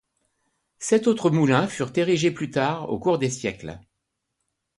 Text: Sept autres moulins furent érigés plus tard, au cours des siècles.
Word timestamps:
Sept 0.79 1.05
autres 1.05 1.29
moulins 1.29 1.67
furent 1.67 1.93
érigés 1.95 2.31
plus 2.31 2.49
tard, 2.49 2.89
au 2.89 2.97
cours 2.97 3.19
des 3.19 3.29
siècles. 3.29 3.79